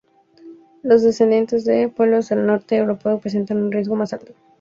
[0.81, 4.33] Los descendientes de pueblos del norte europeo presentan un riesgo más alto.